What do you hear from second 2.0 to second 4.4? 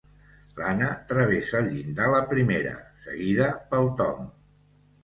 la primera, seguida pel Tom.